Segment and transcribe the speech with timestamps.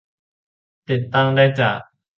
[0.89, 1.79] ติดตั้งได้จาก